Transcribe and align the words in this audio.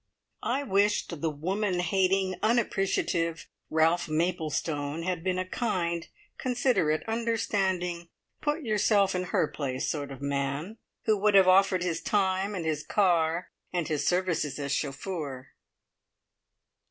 I 0.41 0.63
wished 0.63 1.21
the 1.21 1.29
woman 1.29 1.79
hating, 1.79 2.33
unappreciative 2.41 3.45
Ralph 3.69 4.09
Maplestone, 4.09 5.03
had 5.03 5.23
been 5.23 5.37
a 5.37 5.45
kind, 5.45 6.07
considerate, 6.39 7.03
understanding, 7.07 8.09
put 8.41 8.63
your 8.63 8.79
self 8.79 9.13
in 9.13 9.25
her 9.25 9.47
place 9.47 9.87
sort 9.87 10.09
of 10.11 10.19
man, 10.19 10.79
who 11.03 11.17
would 11.19 11.35
have 11.35 11.47
offered 11.47 11.83
his 11.83 12.01
time, 12.01 12.55
and 12.55 12.65
his 12.65 12.81
car, 12.83 13.51
and 13.71 13.89
his 13.89 14.03
services 14.03 14.57
as 14.57 14.71
chauffeur. 14.71 15.49